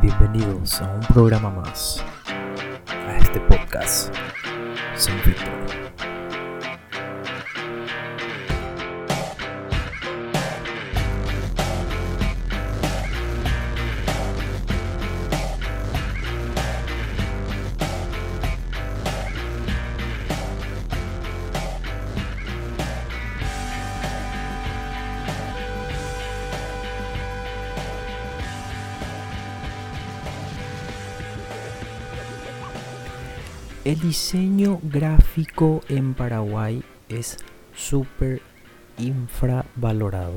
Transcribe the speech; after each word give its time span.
Bienvenidos 0.00 0.80
a 0.80 0.90
un 0.90 1.00
programa 1.00 1.50
más, 1.50 2.02
a 2.88 3.16
este 3.18 3.40
podcast 3.40 4.14
sin 4.96 5.14
filtro. 5.18 5.52
El 33.92 34.00
diseño 34.00 34.80
gráfico 34.82 35.82
en 35.90 36.14
Paraguay 36.14 36.82
es 37.10 37.36
súper 37.76 38.40
infravalorado. 38.96 40.36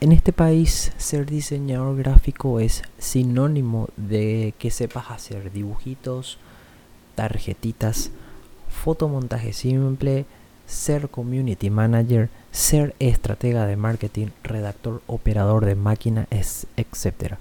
En 0.00 0.12
este 0.12 0.32
país 0.32 0.90
ser 0.96 1.26
diseñador 1.26 1.98
gráfico 1.98 2.58
es 2.58 2.82
sinónimo 2.96 3.90
de 3.98 4.54
que 4.58 4.70
sepas 4.70 5.10
hacer 5.10 5.52
dibujitos, 5.52 6.38
tarjetitas, 7.14 8.10
fotomontaje 8.70 9.52
simple, 9.52 10.24
ser 10.64 11.10
community 11.10 11.68
manager, 11.68 12.30
ser 12.52 12.94
estratega 13.00 13.66
de 13.66 13.76
marketing, 13.76 14.28
redactor, 14.42 15.02
operador 15.08 15.66
de 15.66 15.74
máquina, 15.74 16.26
etc. 16.30 17.34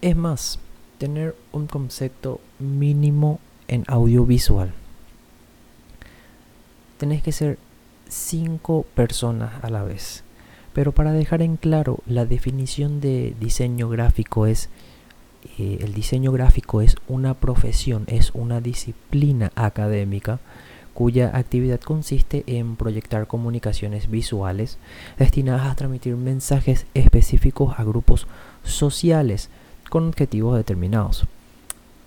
Es 0.00 0.14
más, 0.14 0.60
tener 0.98 1.34
un 1.50 1.66
concepto 1.66 2.40
mínimo 2.60 3.40
en 3.68 3.84
audiovisual. 3.86 4.72
Tenés 6.98 7.22
que 7.22 7.32
ser 7.32 7.58
cinco 8.08 8.84
personas 8.94 9.62
a 9.62 9.70
la 9.70 9.84
vez. 9.84 10.24
Pero 10.72 10.92
para 10.92 11.12
dejar 11.12 11.42
en 11.42 11.56
claro, 11.56 11.98
la 12.06 12.24
definición 12.24 13.00
de 13.00 13.34
diseño 13.40 13.88
gráfico 13.88 14.46
es, 14.46 14.68
eh, 15.58 15.78
el 15.80 15.94
diseño 15.94 16.32
gráfico 16.32 16.82
es 16.82 16.96
una 17.08 17.34
profesión, 17.34 18.04
es 18.06 18.30
una 18.34 18.60
disciplina 18.60 19.52
académica 19.54 20.40
cuya 20.94 21.36
actividad 21.36 21.80
consiste 21.80 22.42
en 22.46 22.74
proyectar 22.74 23.28
comunicaciones 23.28 24.10
visuales 24.10 24.78
destinadas 25.16 25.66
a 25.70 25.76
transmitir 25.76 26.16
mensajes 26.16 26.86
específicos 26.94 27.78
a 27.78 27.84
grupos 27.84 28.26
sociales 28.64 29.48
con 29.90 30.08
objetivos 30.08 30.56
determinados. 30.56 31.26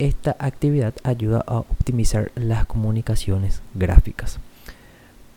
Esta 0.02 0.36
actividad 0.40 0.96
ayuda 1.04 1.44
a 1.46 1.60
optimizar 1.60 2.32
las 2.34 2.66
comunicaciones 2.66 3.62
gráficas. 3.76 4.40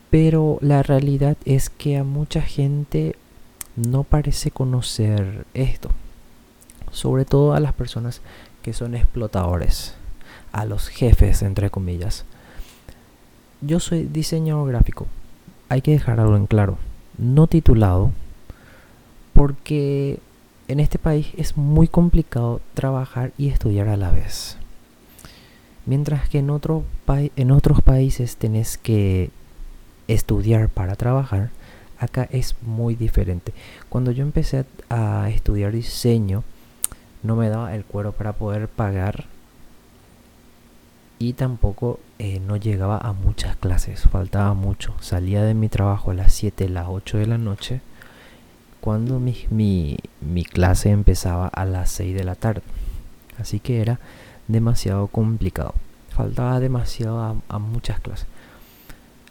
Pero 0.09 0.57
la 0.63 0.83
realidad 0.83 1.37
es 1.45 1.69
que 1.69 1.99
a 1.99 2.03
mucha 2.03 2.41
gente 2.41 3.15
no 3.77 4.05
parece 4.05 4.51
conocer 4.51 5.45
esto. 5.53 5.91
Sobre 6.91 7.27
todo 7.27 7.53
a 7.53 7.61
las 7.61 7.75
personas 7.75 8.23
que 8.63 8.73
son 8.73 8.95
explotadores, 8.95 9.97
a 10.51 10.65
los 10.65 10.89
jefes, 10.89 11.43
entre 11.43 11.69
comillas. 11.69 12.25
Yo 13.61 13.81
soy 13.81 14.05
diseñador 14.05 14.67
gráfico. 14.69 15.07
Hay 15.69 15.83
que 15.83 15.91
dejar 15.91 16.21
algo 16.21 16.37
en 16.37 16.47
claro. 16.47 16.79
No 17.19 17.49
titulado, 17.49 18.13
porque 19.35 20.21
en 20.69 20.81
este 20.81 20.99
país 20.99 21.29
es 21.37 21.57
muy 21.57 21.89
complicado 21.89 22.61
trabajar 22.75 23.33
y 23.37 23.49
estudiar 23.49 23.89
a 23.89 23.97
la 23.97 24.11
vez. 24.11 24.57
Mientras 25.87 26.29
que 26.29 26.39
en, 26.39 26.51
otro 26.51 26.85
en 27.07 27.51
otros 27.51 27.83
países 27.83 28.37
tenés 28.37 28.79
que 28.79 29.31
estudiar 30.09 30.69
para 30.69 30.97
trabajar, 30.97 31.51
acá 31.99 32.27
es 32.31 32.57
muy 32.63 32.95
diferente. 32.95 33.53
Cuando 33.89 34.11
yo 34.11 34.23
empecé 34.23 34.65
a 34.89 35.29
estudiar 35.29 35.73
diseño, 35.73 36.43
no 37.23 37.37
me 37.37 37.49
daba 37.49 37.75
el 37.75 37.85
cuero 37.85 38.13
para 38.13 38.33
poder 38.33 38.69
pagar 38.69 39.27
y 41.19 41.35
tampoco 41.35 42.01
eh, 42.19 42.41
no 42.41 42.57
llegaba 42.57 42.99
a 42.99 43.13
muchas 43.13 43.57
clases, 43.57 44.03
faltaba 44.03 44.55
mucho. 44.55 44.95
Salía 45.01 45.43
de 45.43 45.55
mi 45.55 45.69
trabajo 45.69 46.11
a 46.11 46.15
las 46.15 46.33
7, 46.33 46.69
las 46.71 46.87
8 46.89 47.19
de 47.19 47.27
la 47.27 47.39
noche 47.39 47.81
cuando 48.85 49.19
mi, 49.19 49.97
clase 50.53 50.91
empezaba 50.91 51.49
a 51.49 51.65
las 51.65 51.89
6 51.89 52.15
de 52.15 52.23
la 52.23 52.35
tarde. 52.35 52.61
Así 53.39 53.59
que 53.59 53.81
era 53.81 53.99
demasiado 54.47 55.07
complicado. 55.07 55.73
Faltaba 56.11 56.61
demasiado 56.61 57.19
a, 57.19 57.35
a, 57.49 57.59
muchas 57.59 57.99
clases. 58.01 58.27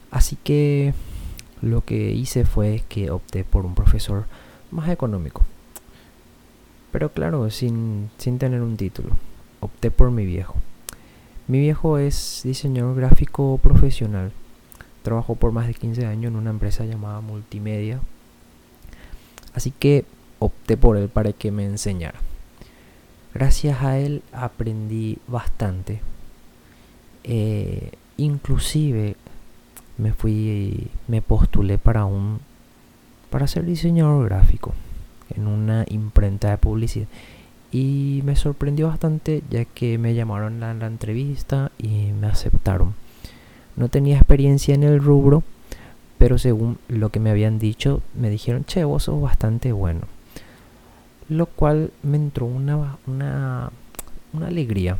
Así 0.09 0.39
que 0.43 0.95
lo 1.61 1.81
que 1.85 2.13
hice 2.13 2.45
fue 2.45 2.83
que 2.89 3.11
opté 3.11 3.43
por 3.43 3.67
un 3.67 3.75
profesor 3.75 4.25
más 4.71 4.89
económico. 4.89 5.43
Pero 6.91 7.09
claro, 7.11 7.47
sin, 7.51 8.09
sin 8.17 8.39
tener 8.39 8.63
un 8.63 8.75
título. 8.75 9.11
Opté 9.59 9.91
por 9.91 10.09
mi 10.09 10.25
viejo. 10.25 10.55
Mi 11.47 11.59
viejo 11.59 11.99
es 11.99 12.41
diseñador 12.43 12.95
gráfico 12.95 13.59
profesional. 13.59 14.31
Trabajó 15.03 15.35
por 15.35 15.51
más 15.51 15.67
de 15.67 15.75
15 15.75 16.07
años 16.07 16.31
en 16.31 16.37
una 16.37 16.49
empresa 16.49 16.85
llamada 16.85 17.21
Multimedia 17.21 17.99
Así 19.53 19.71
que 19.71 20.05
opté 20.39 20.77
por 20.77 20.97
él 20.97 21.09
para 21.09 21.33
que 21.33 21.51
me 21.51 21.65
enseñara. 21.65 22.19
Gracias 23.33 23.81
a 23.81 23.97
él 23.97 24.21
aprendí 24.31 25.17
bastante. 25.27 26.01
Eh, 27.23 27.91
inclusive 28.17 29.15
me 29.97 30.13
fui, 30.13 30.89
me 31.07 31.21
postulé 31.21 31.77
para 31.77 32.05
un, 32.05 32.39
para 33.29 33.47
ser 33.47 33.65
diseñador 33.65 34.25
gráfico 34.25 34.73
en 35.35 35.47
una 35.47 35.85
imprenta 35.89 36.49
de 36.49 36.57
publicidad 36.57 37.07
y 37.71 38.21
me 38.23 38.35
sorprendió 38.35 38.87
bastante 38.87 39.41
ya 39.49 39.65
que 39.65 39.97
me 39.97 40.13
llamaron 40.13 40.61
a 40.61 40.75
la 40.75 40.85
entrevista 40.85 41.71
y 41.79 42.11
me 42.11 42.27
aceptaron. 42.27 42.93
No 43.75 43.89
tenía 43.89 44.17
experiencia 44.17 44.75
en 44.75 44.83
el 44.83 44.99
rubro, 44.99 45.43
pero 46.23 46.37
según 46.37 46.77
lo 46.87 47.09
que 47.09 47.19
me 47.19 47.31
habían 47.31 47.59
dicho, 47.59 48.01
me 48.15 48.29
dijeron, 48.29 48.63
che, 48.63 48.85
vos 48.85 49.03
sos 49.03 49.21
bastante 49.21 49.73
bueno. 49.73 50.03
Lo 51.27 51.47
cual 51.47 51.91
me 52.01 52.15
entró 52.15 52.45
una, 52.45 52.95
una, 53.07 53.73
una 54.31 54.47
alegría. 54.47 54.97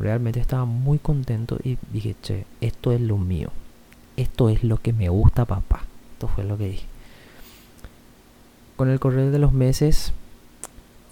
Realmente 0.00 0.40
estaba 0.40 0.64
muy 0.64 0.98
contento 0.98 1.58
y 1.62 1.78
dije, 1.92 2.16
che, 2.20 2.44
esto 2.60 2.90
es 2.90 3.00
lo 3.00 3.18
mío. 3.18 3.50
Esto 4.16 4.48
es 4.48 4.64
lo 4.64 4.78
que 4.78 4.92
me 4.92 5.08
gusta, 5.08 5.44
papá. 5.44 5.84
Esto 6.14 6.26
fue 6.26 6.42
lo 6.42 6.58
que 6.58 6.70
dije. 6.70 6.86
Con 8.74 8.90
el 8.90 8.98
correr 8.98 9.30
de 9.30 9.38
los 9.38 9.52
meses, 9.52 10.12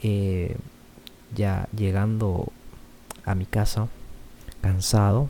eh, 0.02 0.56
ya 1.36 1.68
llegando 1.76 2.48
a 3.24 3.36
mi 3.36 3.46
casa, 3.46 3.86
cansado, 4.60 5.28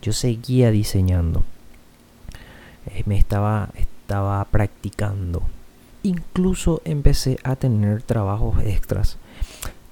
yo 0.00 0.14
seguía 0.14 0.70
diseñando 0.70 1.44
eh, 2.86 3.02
me 3.06 3.18
estaba, 3.18 3.70
estaba 3.74 4.44
practicando. 4.44 5.42
Incluso 6.02 6.82
empecé 6.84 7.38
a 7.42 7.56
tener 7.56 8.02
trabajos 8.02 8.62
extras. 8.64 9.18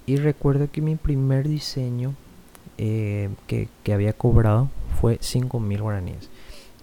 Y 0.06 0.16
recuerdo 0.16 0.71
que 0.71 0.81
mi 0.81 0.97
primer 0.97 1.49
diseño 1.49 2.15
eh, 2.78 3.31
que, 3.47 3.69
que, 3.82 3.94
había 3.94 4.12
cobrado 4.12 4.69
fue 5.00 5.19
5.000 5.19 5.81
guaraníes. 5.81 6.28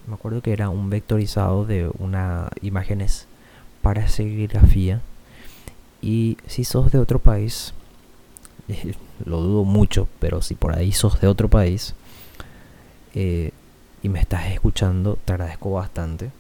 Me 0.07 0.16
acuerdo 0.16 0.41
que 0.41 0.53
era 0.53 0.69
un 0.69 0.89
vectorizado 0.89 1.66
de 1.66 1.91
una 1.99 2.49
imágenes 2.61 3.28
para 3.81 4.07
serigrafía. 4.07 5.01
Y 6.01 6.38
si 6.47 6.63
sos 6.63 6.91
de 6.91 6.99
otro 6.99 7.19
país, 7.19 7.73
lo 9.25 9.41
dudo 9.41 9.63
mucho, 9.63 10.08
pero 10.19 10.41
si 10.41 10.55
por 10.55 10.75
ahí 10.75 10.91
sos 10.91 11.22
de 11.22 11.28
otro 11.28 11.49
país, 11.49 11.93
eh, 13.13 13.52
y 14.01 14.09
me 14.09 14.19
estás 14.19 14.51
escuchando, 14.51 15.17
te 15.25 15.33
agradezco 15.33 15.71
bastante. 15.71 16.31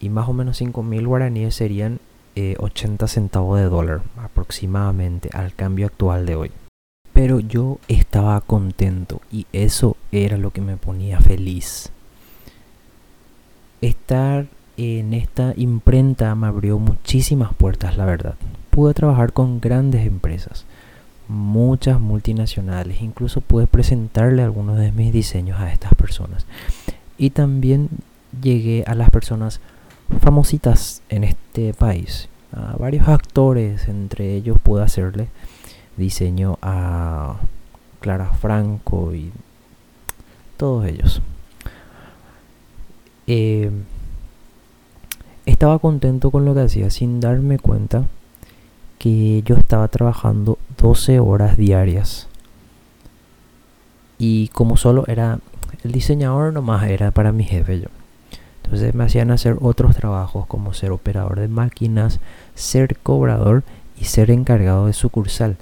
Y 0.00 0.08
más 0.08 0.28
o 0.28 0.32
menos 0.32 0.60
5.000 0.60 1.06
guaraníes 1.06 1.54
serían 1.54 2.00
80 2.36 3.04
eh, 3.04 3.08
centavos 3.08 3.58
de 3.60 3.66
dólar 3.66 4.02
aproximadamente 4.16 5.30
al 5.32 5.54
cambio 5.54 5.86
actual 5.86 6.26
de 6.26 6.36
hoy. 6.36 6.50
Pero 7.12 7.38
yo 7.38 7.78
estaba 7.86 8.40
contento 8.40 9.20
y 9.30 9.46
eso 9.52 9.96
era 10.10 10.36
lo 10.36 10.50
que 10.50 10.60
me 10.60 10.76
ponía 10.76 11.20
feliz. 11.20 11.90
Estar 13.80 14.46
en 14.76 15.14
esta 15.14 15.54
imprenta 15.56 16.34
me 16.34 16.48
abrió 16.48 16.78
muchísimas 16.78 17.54
puertas, 17.54 17.96
la 17.96 18.04
verdad. 18.04 18.34
Pude 18.70 18.94
trabajar 18.94 19.32
con 19.32 19.60
grandes 19.60 20.04
empresas 20.04 20.66
muchas 21.28 22.00
multinacionales. 22.00 23.00
Incluso 23.00 23.40
pude 23.40 23.66
presentarle 23.66 24.42
algunos 24.42 24.78
de 24.78 24.92
mis 24.92 25.12
diseños 25.12 25.60
a 25.60 25.72
estas 25.72 25.94
personas. 25.94 26.46
Y 27.18 27.30
también 27.30 27.88
llegué 28.42 28.84
a 28.86 28.94
las 28.94 29.10
personas 29.10 29.60
famositas 30.20 31.02
en 31.08 31.24
este 31.24 31.74
país. 31.74 32.28
A 32.52 32.76
varios 32.76 33.08
actores, 33.08 33.88
entre 33.88 34.34
ellos 34.34 34.58
pude 34.62 34.82
hacerle 34.82 35.28
diseño 35.96 36.58
a 36.62 37.36
Clara 38.00 38.32
Franco 38.32 39.14
y 39.14 39.32
todos 40.56 40.86
ellos. 40.86 41.22
Eh, 43.26 43.70
estaba 45.46 45.78
contento 45.78 46.30
con 46.30 46.44
lo 46.44 46.54
que 46.54 46.60
hacía 46.60 46.90
sin 46.90 47.20
darme 47.20 47.58
cuenta 47.58 48.06
que 48.98 49.42
yo 49.44 49.56
estaba 49.56 49.88
trabajando 49.88 50.58
12 50.78 51.20
horas 51.20 51.56
diarias. 51.56 52.28
Y 54.18 54.48
como 54.48 54.76
solo 54.76 55.04
era 55.08 55.38
el 55.82 55.92
diseñador 55.92 56.52
nomás 56.52 56.84
era 56.88 57.10
para 57.10 57.32
mi 57.32 57.44
jefe 57.44 57.80
yo. 57.80 57.88
Entonces 58.62 58.94
me 58.94 59.04
hacían 59.04 59.30
hacer 59.30 59.58
otros 59.60 59.94
trabajos 59.94 60.46
como 60.46 60.72
ser 60.72 60.90
operador 60.90 61.38
de 61.38 61.48
máquinas, 61.48 62.20
ser 62.54 62.96
cobrador 62.96 63.62
y 64.00 64.04
ser 64.04 64.30
encargado 64.30 64.86
de 64.86 64.94
sucursal. 64.94 65.56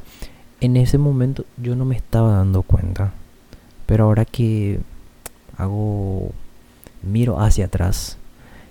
En 0.60 0.76
ese 0.76 0.98
momento 0.98 1.44
yo 1.56 1.74
no 1.74 1.84
me 1.84 1.96
estaba 1.96 2.36
dando 2.36 2.62
cuenta. 2.62 3.12
Pero 3.86 4.04
ahora 4.04 4.24
que 4.24 4.80
hago 5.56 6.30
miro 7.02 7.40
hacia 7.40 7.64
atrás, 7.64 8.16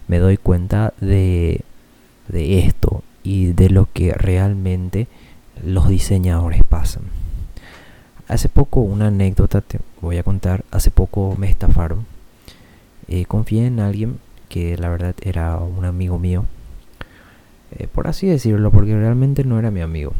me 0.08 0.19
doy 0.19 0.38
cuenta 0.38 0.94
de, 1.02 1.62
de 2.30 2.60
esto 2.60 3.04
y 3.24 3.54
de 3.54 3.70
lo 3.70 3.88
que 3.92 4.14
realmente 4.14 5.08
los 5.64 5.88
diseñadores 5.88 6.64
pasan. 6.64 7.04
Hace 8.28 8.50
poco, 8.50 8.80
una 8.80 9.08
anécdota 9.08 9.62
te 9.62 9.80
voy 10.00 10.18
a 10.18 10.24
contar, 10.24 10.64
hace 10.72 10.90
poco 10.90 11.36
me 11.38 11.50
estafaron. 11.50 12.06
Eh, 13.08 13.26
confié 13.26 13.66
en 13.66 13.80
alguien 13.80 14.20
que 14.48 14.78
la 14.78 14.90
verdad 14.90 15.16
era 15.22 15.58
un 15.58 15.84
amigo 15.84 16.18
mío, 16.18 16.46
eh, 17.78 17.88
por 17.88 18.08
así 18.08 18.28
decirlo, 18.28 18.72
porque 18.72 18.96
realmente 18.96 19.44
no 19.44 19.60
era 19.60 19.70
mi 19.70 19.82
amigo. 19.82 20.14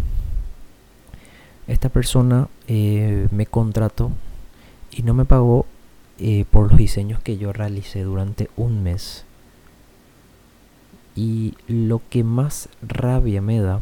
Esta 1.68 1.90
persona 1.90 2.50
eh, 2.68 3.28
me 3.32 3.46
contrató 3.46 4.12
y 4.92 5.04
no 5.04 5.14
me 5.14 5.26
pagó 5.26 5.66
por 6.52 6.70
los 6.70 6.78
diseños 6.78 7.20
que 7.20 7.38
yo 7.38 7.52
realicé 7.52 8.04
durante 8.04 8.50
un 8.56 8.84
mes. 8.84 9.26
Y 11.16 11.56
lo 11.68 12.02
que 12.10 12.24
más 12.24 12.70
rabia 12.82 13.42
me 13.42 13.60
da 13.60 13.82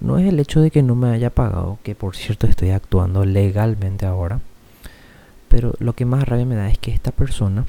no 0.00 0.18
es 0.18 0.28
el 0.28 0.40
hecho 0.40 0.60
de 0.60 0.70
que 0.70 0.82
no 0.82 0.94
me 0.94 1.10
haya 1.10 1.30
pagado, 1.30 1.78
que 1.82 1.94
por 1.94 2.16
cierto 2.16 2.46
estoy 2.46 2.70
actuando 2.70 3.24
legalmente 3.24 4.04
ahora, 4.04 4.40
pero 5.48 5.74
lo 5.78 5.92
que 5.94 6.04
más 6.04 6.28
rabia 6.28 6.46
me 6.46 6.56
da 6.56 6.68
es 6.68 6.78
que 6.78 6.92
esta 6.92 7.12
persona 7.12 7.66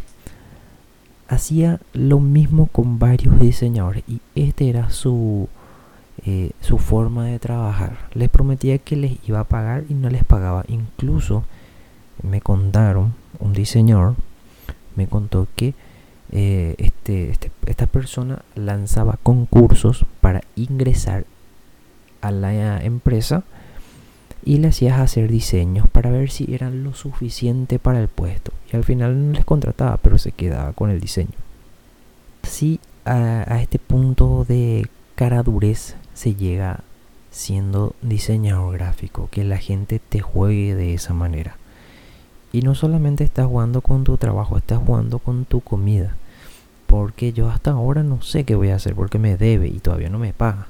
hacía 1.28 1.80
lo 1.94 2.20
mismo 2.20 2.68
con 2.68 3.00
varios 3.00 3.40
diseñadores 3.40 4.04
y 4.08 4.22
este 4.36 4.70
era 4.70 4.90
su, 4.90 5.48
eh, 6.26 6.52
su 6.62 6.78
forma 6.80 7.26
de 7.26 7.40
trabajar. 7.40 7.98
Les 8.14 8.30
prometía 8.30 8.78
que 8.78 8.96
les 8.96 9.18
iba 9.28 9.40
a 9.40 9.46
pagar 9.46 9.84
y 9.90 9.94
no 9.94 10.10
les 10.10 10.24
pagaba. 10.24 10.64
Incluso 10.68 11.44
me 12.22 12.42
contaron, 12.42 13.14
un 13.40 13.54
diseñador 13.54 14.16
me 14.96 15.08
contó 15.08 15.48
que 15.56 15.74
eh, 16.36 16.74
este, 16.80 17.30
este, 17.30 17.52
esta 17.68 17.86
persona 17.86 18.42
lanzaba 18.56 19.20
concursos 19.22 20.04
para 20.20 20.42
ingresar 20.56 21.26
a 22.22 22.32
la 22.32 22.84
empresa 22.84 23.44
y 24.44 24.58
le 24.58 24.70
hacías 24.70 25.00
hacer 25.00 25.30
diseños 25.30 25.88
para 25.88 26.10
ver 26.10 26.32
si 26.32 26.52
eran 26.52 26.84
lo 26.84 26.96
suficiente 26.96 27.78
para 27.78 28.00
el 28.00 28.08
puesto. 28.08 28.52
Y 28.72 28.76
al 28.76 28.84
final 28.84 29.28
no 29.28 29.34
les 29.34 29.46
contrataba, 29.46 29.98
pero 29.98 30.18
se 30.18 30.32
quedaba 30.32 30.74
con 30.74 30.90
el 30.90 31.00
diseño. 31.00 31.38
Si 32.42 32.80
a, 33.06 33.46
a 33.48 33.62
este 33.62 33.78
punto 33.78 34.44
de 34.48 34.88
cara 35.14 35.44
durez 35.44 35.96
se 36.16 36.34
llega 36.34 36.80
siendo 37.30 37.94
diseñador 38.02 38.74
gráfico, 38.74 39.30
que 39.30 39.44
la 39.44 39.58
gente 39.58 40.00
te 40.00 40.20
juegue 40.20 40.74
de 40.74 40.96
esa 40.96 41.14
manera. 41.14 41.58
Y 42.52 42.64
no 42.64 42.74
solamente 42.74 43.24
estás 43.24 43.46
jugando 43.46 43.82
con 43.82 44.04
tu 44.04 44.18
trabajo, 44.18 44.58
estás 44.58 44.80
jugando 44.80 45.20
con 45.20 45.46
tu 45.46 45.62
comida. 45.62 46.16
Porque 46.88 47.34
yo 47.34 47.50
hasta 47.50 47.72
ahora 47.72 48.04
no 48.04 48.22
sé 48.22 48.44
qué 48.44 48.56
voy 48.56 48.70
a 48.70 48.76
hacer 48.76 48.96
porque 48.96 49.20
me 49.20 49.38
debe 49.38 49.68
y 49.68 49.80
todavía 49.80 50.10
no 50.10 50.20
me 50.20 50.34
paga. 50.34 50.68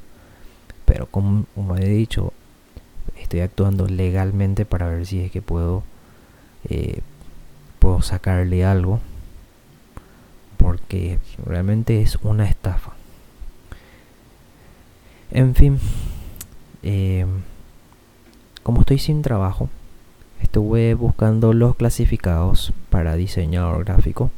Pero 0.86 1.08
como, 1.08 1.46
he 1.78 1.88
dicho, 1.88 2.34
estoy 3.18 3.42
actuando 3.42 3.88
legalmente 3.88 4.66
para 4.66 4.88
ver 4.88 5.06
si 5.06 5.22
es 5.22 5.32
que 5.32 5.42
puedo, 5.42 5.84
eh, 6.70 7.02
puedo 7.80 8.02
sacarle 8.02 8.66
algo. 8.66 9.00
Porque 10.58 11.20
realmente 11.46 12.02
es 12.02 12.18
una 12.24 12.48
estafa. 12.48 12.94
En 15.32 15.56
fin, 15.56 15.80
eh, 16.84 17.26
como 18.62 18.82
estoy 18.82 19.00
sin 19.00 19.22
trabajo, 19.24 19.70
estuve 20.42 20.94
buscando 20.94 21.54
los 21.54 21.76
clasificados 21.76 22.72
para 22.90 23.16
diseñador 23.16 23.84
gráfico. 23.84 24.30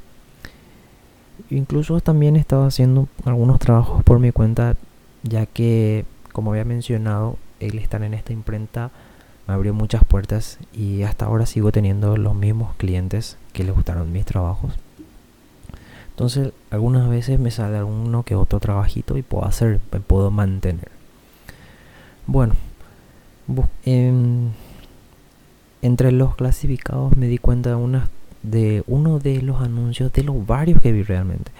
Incluso 1.49 1.99
también 1.99 2.35
estaba 2.35 2.67
haciendo 2.67 3.07
algunos 3.25 3.59
trabajos 3.59 4.03
por 4.03 4.19
mi 4.19 4.31
cuenta, 4.31 4.75
ya 5.23 5.45
que 5.45 6.05
como 6.35 6.51
había 6.51 6.65
mencionado, 6.65 7.37
el 7.61 7.79
estar 7.79 8.03
en 8.03 8.13
esta 8.13 8.33
imprenta 8.33 8.91
me 9.47 9.53
abrió 9.53 9.73
muchas 9.73 10.03
puertas 10.03 10.59
y 10.73 11.03
hasta 11.03 11.25
ahora 11.25 11.45
sigo 11.45 11.71
teniendo 11.71 12.17
los 12.17 12.35
mismos 12.35 12.75
clientes 12.75 13.37
que 13.53 13.63
les 13.63 13.73
gustaron 13.73 14.11
mis 14.11 14.25
trabajos. 14.25 14.73
Entonces, 16.09 16.51
algunas 16.71 17.09
veces 17.09 17.39
me 17.39 17.51
sale 17.51 17.77
alguno 17.77 18.23
que 18.23 18.35
otro 18.35 18.59
trabajito 18.59 19.17
y 19.17 19.21
puedo 19.21 19.45
hacer, 19.45 19.79
me 19.91 19.99
puedo 19.99 20.31
mantener. 20.31 20.89
Bueno, 22.27 22.53
entre 25.81 26.11
los 26.11 26.35
clasificados 26.35 27.15
me 27.15 27.27
di 27.27 27.37
cuenta 27.37 27.69
de, 27.69 27.75
una, 27.75 28.09
de 28.49 28.83
uno 28.87 29.19
de 29.19 29.41
los 29.41 29.61
anuncios 29.61 30.13
de 30.13 30.23
los 30.23 30.45
varios 30.45 30.81
que 30.81 30.91
vi 30.91 31.03
realmente. 31.03 31.51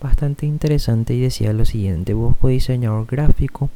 Bastante 0.00 0.46
interesante 0.46 1.14
y 1.14 1.20
decía 1.20 1.52
lo 1.52 1.64
siguiente, 1.64 2.14
busco 2.14 2.48
diseñador 2.48 3.06
gráfico 3.06 3.68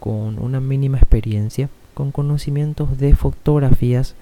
con 0.00 0.38
una 0.38 0.60
mínima 0.60 0.98
experiencia, 0.98 1.68
con 1.94 2.12
conocimientos 2.12 2.98
de 2.98 3.14
fotografías, 3.14 4.14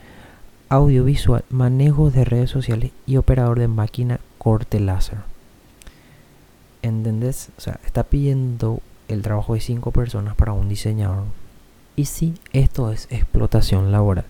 audiovisual, 0.69 1.45
manejo 1.51 2.11
de 2.11 2.25
redes 2.25 2.51
sociales 2.51 2.91
y 3.07 3.19
operador 3.19 3.59
de 3.59 3.69
máquina 3.69 4.21
corte 4.39 4.81
láser. 4.81 5.19
¿Entendés? 6.83 7.51
O 7.57 7.61
sea, 7.61 7.79
está 7.85 8.05
pidiendo 8.05 8.81
el 9.09 9.23
trabajo 9.23 9.55
de 9.55 9.61
cinco 9.61 9.93
personas 9.93 10.35
para 10.35 10.53
un 10.53 10.69
diseñador. 10.69 11.25
Y 11.95 12.07
sí, 12.07 12.35
esto 12.53 12.93
es 12.93 13.07
explotación 13.11 13.93
laboral, 13.93 14.27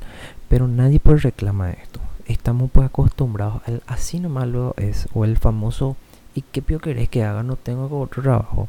pero 0.48 0.68
nadie 0.68 1.00
pues 1.00 1.22
reclama 1.22 1.70
esto. 1.70 2.00
Estamos 2.26 2.70
pues 2.72 2.86
acostumbrados 2.86 3.62
al 3.66 3.82
así 3.86 4.18
nomás 4.20 4.48
lo 4.48 4.74
es, 4.76 5.08
o 5.14 5.24
el 5.24 5.36
famoso 5.38 5.96
¿y 6.36 6.42
qué 6.42 6.60
peor 6.62 6.82
querés 6.82 7.08
que 7.08 7.24
haga? 7.24 7.42
No 7.42 7.56
tengo 7.56 8.00
otro 8.00 8.22
trabajo. 8.22 8.68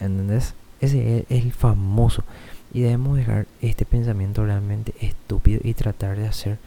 ¿Entendés? 0.00 0.54
Ese 0.80 1.26
es 1.28 1.42
el 1.44 1.52
famoso. 1.52 2.24
Y 2.72 2.80
debemos 2.80 3.16
dejar 3.16 3.46
este 3.60 3.84
pensamiento 3.84 4.44
realmente 4.44 4.94
estúpido 5.00 5.60
y 5.62 5.74
tratar 5.74 6.16
de 6.16 6.26
hacer 6.26 6.58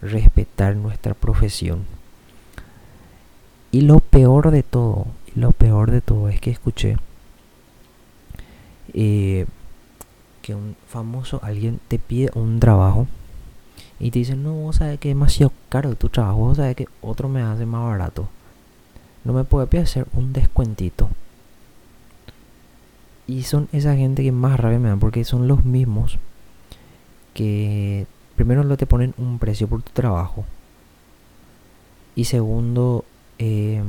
respetar 0.00 0.76
nuestra 0.76 1.14
profesión. 1.14 1.84
Y 3.72 3.82
lo 3.82 3.98
peor 3.98 4.50
de 4.50 4.62
todo, 4.62 5.06
lo 5.34 5.50
peor 5.52 5.90
de 5.90 6.00
todo 6.00 6.28
es 6.28 6.40
que 6.40 6.50
escuché 6.50 6.96
eh, 8.94 9.46
que 10.42 10.54
un 10.54 10.76
famoso 10.88 11.40
alguien 11.42 11.80
te 11.88 11.98
pide 11.98 12.30
un 12.34 12.60
trabajo 12.60 13.06
y 14.00 14.10
te 14.10 14.20
dice, 14.20 14.36
no, 14.36 14.72
sabes 14.72 14.98
que 15.00 15.10
es 15.10 15.14
demasiado 15.16 15.52
caro 15.68 15.94
tu 15.94 16.08
trabajo, 16.08 16.54
sabes 16.54 16.76
que 16.76 16.88
otro 17.00 17.28
me 17.28 17.42
hace 17.42 17.66
más 17.66 17.84
barato. 17.84 18.28
No 19.24 19.32
me 19.32 19.44
puede 19.44 19.78
hacer 19.78 20.06
un 20.12 20.32
descuentito. 20.32 21.08
Y 23.26 23.42
son 23.42 23.68
esa 23.72 23.94
gente 23.96 24.22
que 24.22 24.32
más 24.32 24.58
rabia 24.58 24.78
me 24.78 24.88
dan 24.88 25.00
porque 25.00 25.24
son 25.24 25.48
los 25.48 25.64
mismos 25.64 26.18
que 27.34 28.06
primero 28.36 28.64
no 28.64 28.76
te 28.76 28.86
ponen 28.86 29.14
un 29.18 29.38
precio 29.38 29.68
por 29.68 29.82
tu 29.82 29.92
trabajo. 29.92 30.44
Y 32.14 32.24
segundo, 32.24 33.04
eh, 33.38 33.82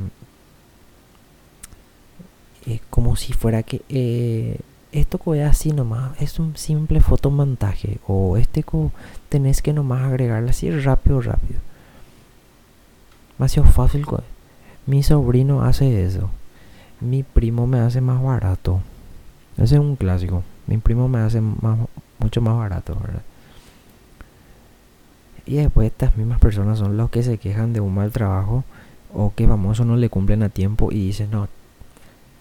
es 2.66 2.80
como 2.90 3.16
si 3.16 3.32
fuera 3.32 3.62
que 3.62 3.82
eh, 3.88 4.58
esto 4.92 5.18
que 5.18 5.42
así 5.42 5.72
nomás 5.72 6.20
es 6.20 6.38
un 6.38 6.56
simple 6.56 7.00
fotomontaje 7.00 7.98
o 8.06 8.36
este 8.36 8.62
co 8.62 8.90
tenés 9.28 9.62
que 9.62 9.72
nomás 9.72 10.02
agregarle 10.02 10.50
así 10.50 10.70
rápido 10.70 11.20
rápido 11.20 11.60
demasiado 13.38 13.68
fácil 13.68 14.04
mi 14.86 15.02
sobrino 15.02 15.62
hace 15.62 16.04
eso 16.04 16.30
mi 17.00 17.22
primo 17.22 17.66
me 17.66 17.78
hace 17.80 18.00
más 18.00 18.22
barato 18.22 18.80
ese 19.60 19.74
es 19.74 19.80
un 19.80 19.96
clásico. 19.96 20.42
Mi 20.66 20.78
primo 20.78 21.08
me 21.08 21.18
hace 21.18 21.40
mucho 21.40 22.40
más 22.40 22.56
barato, 22.56 22.96
¿verdad? 22.98 23.22
Y 25.44 25.56
después 25.56 25.88
estas 25.88 26.16
mismas 26.16 26.40
personas 26.40 26.78
son 26.78 26.96
los 26.96 27.10
que 27.10 27.22
se 27.22 27.38
quejan 27.38 27.72
de 27.72 27.80
un 27.80 27.94
mal 27.94 28.10
trabajo 28.10 28.64
o 29.12 29.34
que 29.34 29.46
famosos 29.46 29.84
no 29.86 29.96
le 29.96 30.08
cumplen 30.08 30.42
a 30.42 30.48
tiempo 30.48 30.90
y 30.92 31.06
dicen, 31.06 31.30
no, 31.32 31.48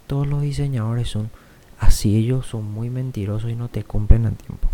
todos 0.07 0.27
los 0.27 0.41
diseñadores 0.41 1.09
son 1.09 1.29
así, 1.79 2.17
ellos 2.17 2.45
son 2.45 2.71
muy 2.71 2.89
mentirosos 2.89 3.49
y 3.49 3.55
no 3.55 3.69
te 3.69 3.83
cumplen 3.83 4.25
a 4.25 4.31
tiempo. 4.31 4.67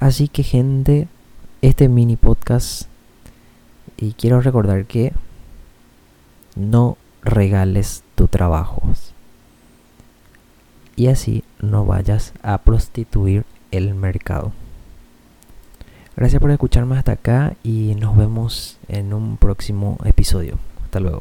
Así 0.00 0.28
que 0.28 0.42
gente, 0.42 1.08
este 1.60 1.88
mini 1.88 2.16
podcast 2.16 2.88
y 3.96 4.12
quiero 4.12 4.40
recordar 4.40 4.86
que 4.86 5.12
no 6.54 6.96
regales 7.22 8.04
tu 8.14 8.28
trabajo. 8.28 8.82
Y 10.96 11.08
así 11.08 11.44
no 11.60 11.84
vayas 11.84 12.32
a 12.42 12.58
prostituir 12.58 13.44
el 13.70 13.94
mercado. 13.94 14.52
Gracias 16.16 16.40
por 16.40 16.50
escucharme 16.50 16.98
hasta 16.98 17.12
acá 17.12 17.54
y 17.62 17.94
nos 17.94 18.16
vemos 18.16 18.78
en 18.88 19.14
un 19.14 19.36
próximo 19.36 19.98
episodio. 20.04 20.58
Hasta 20.84 20.98
luego. 20.98 21.20